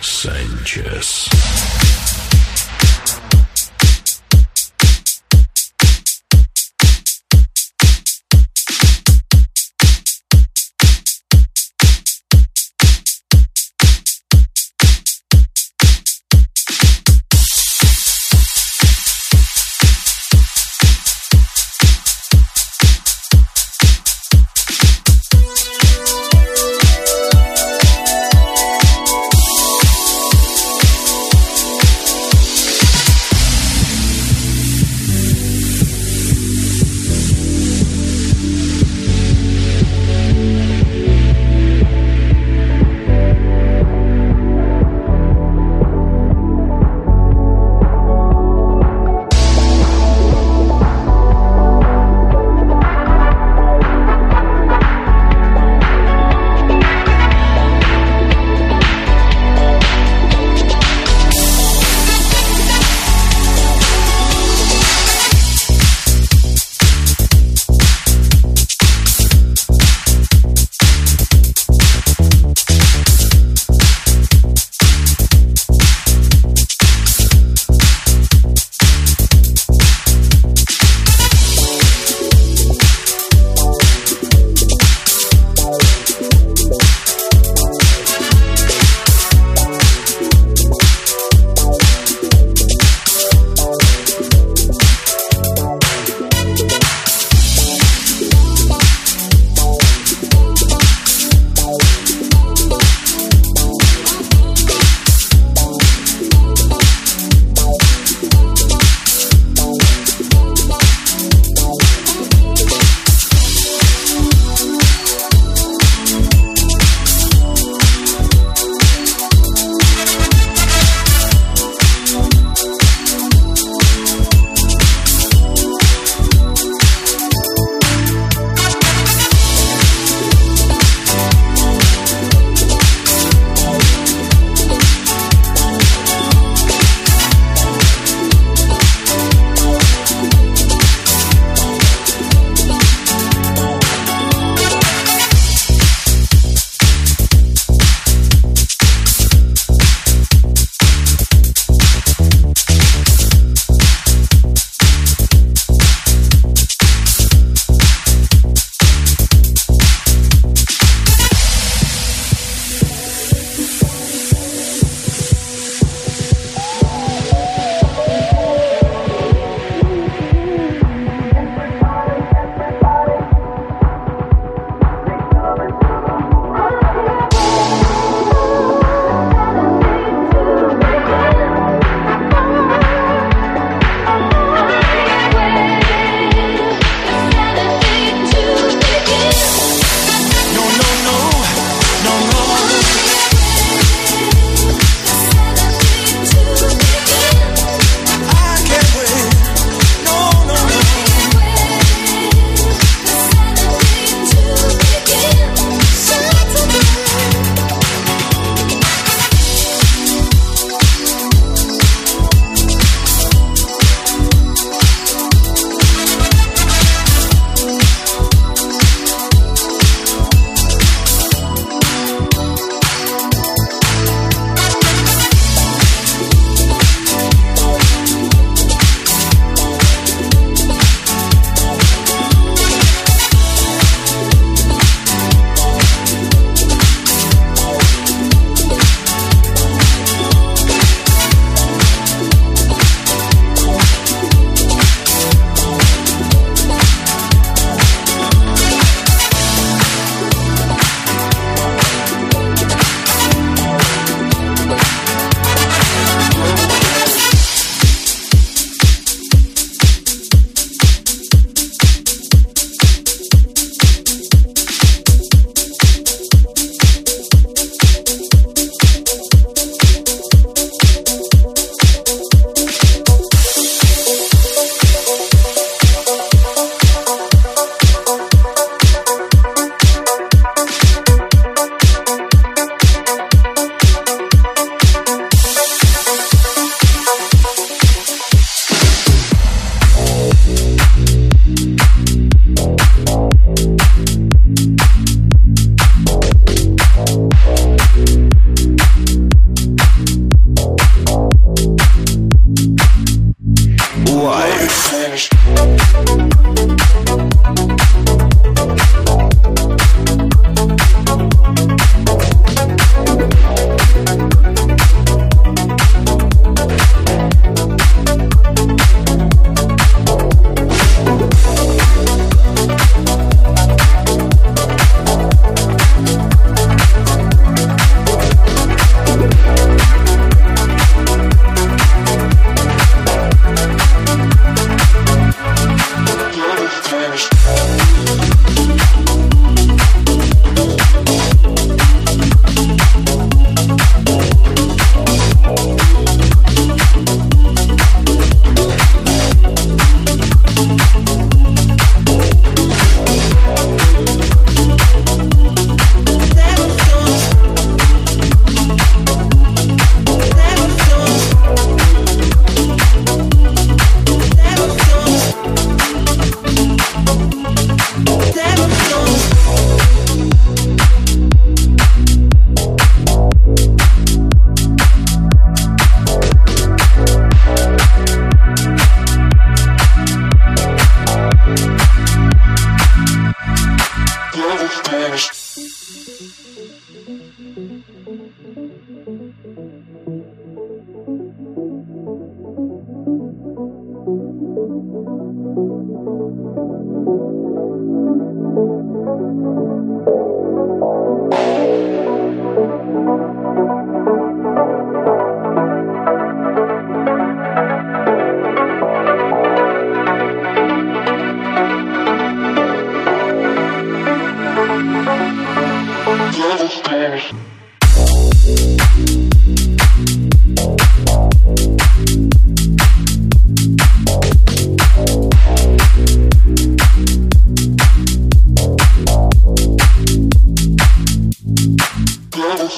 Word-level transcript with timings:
Sanchez. 0.00 1.81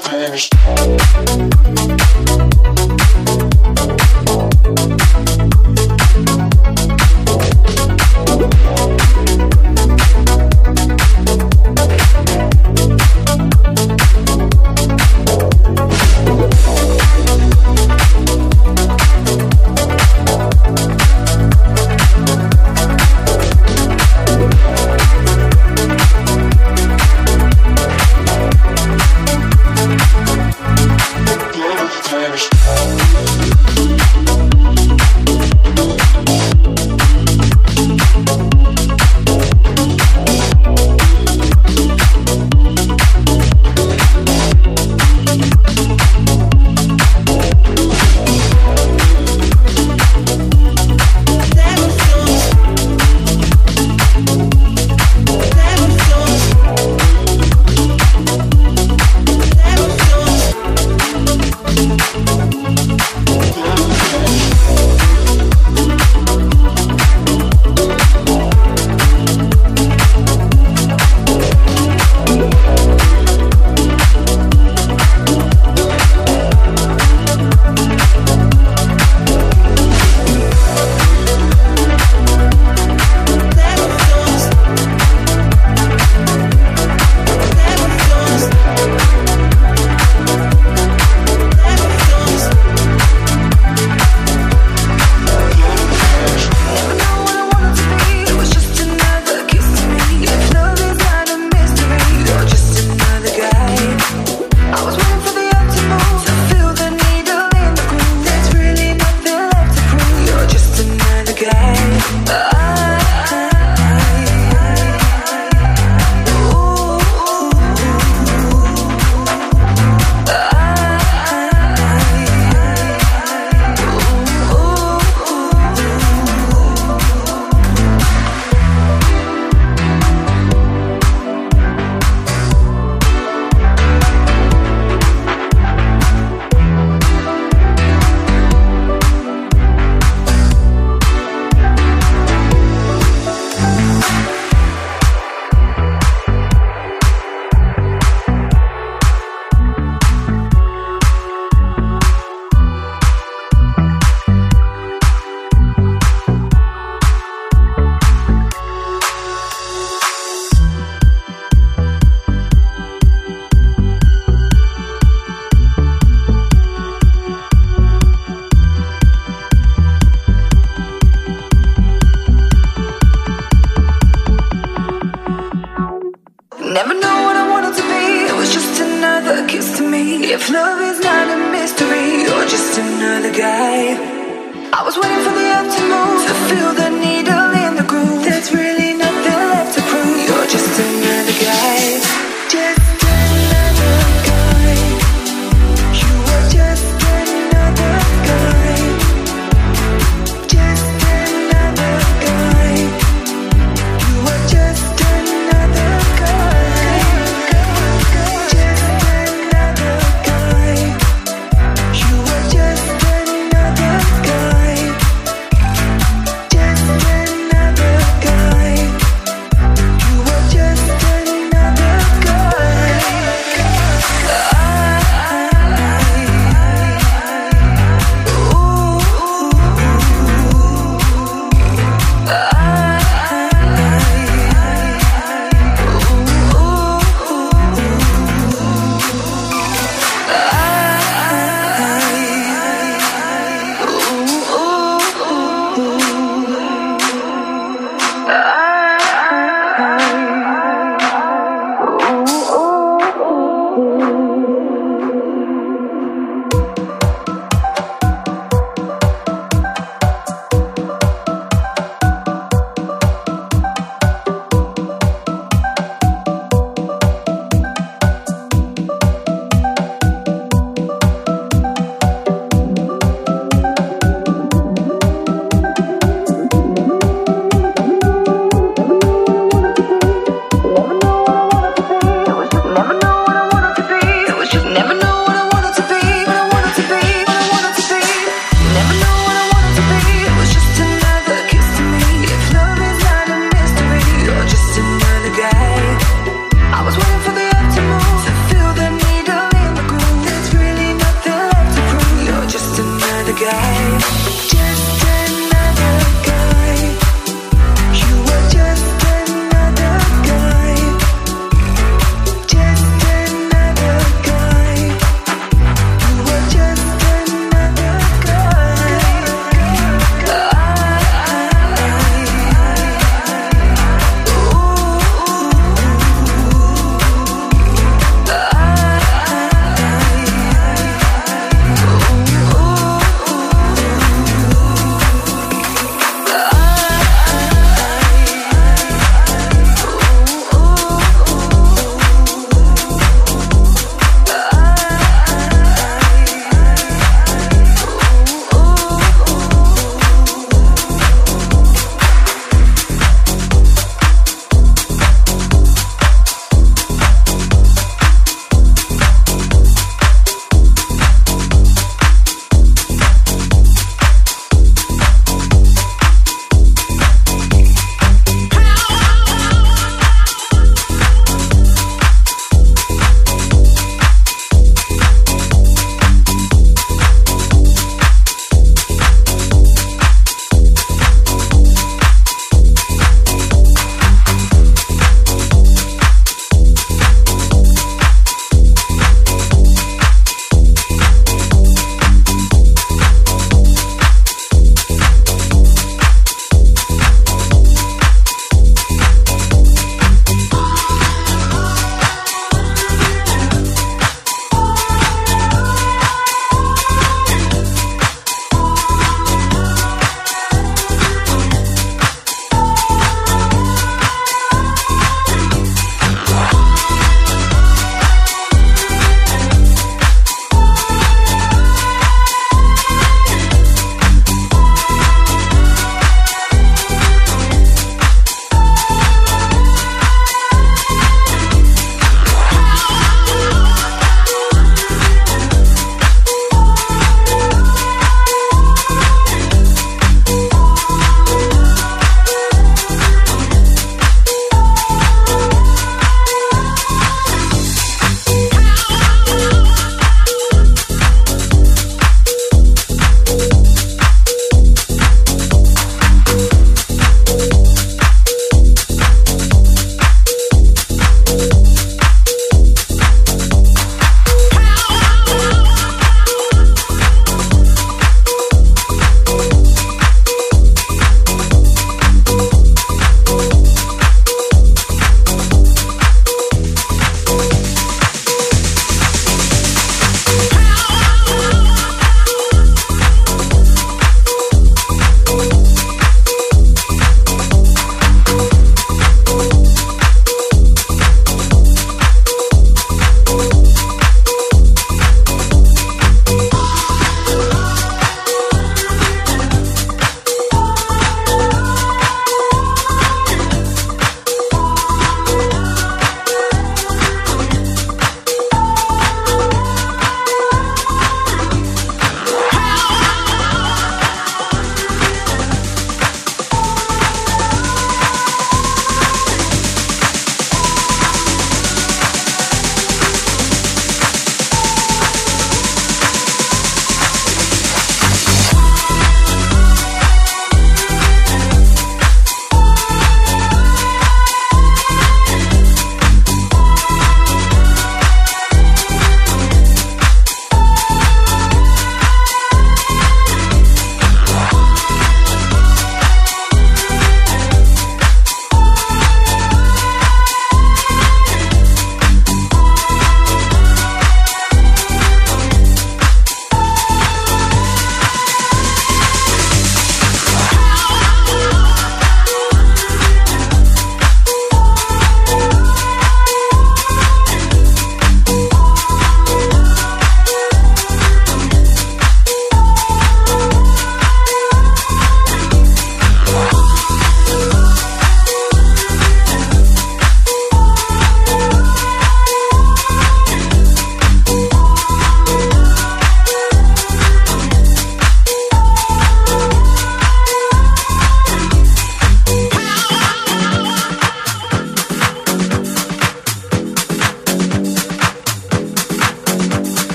finished. 0.00 0.52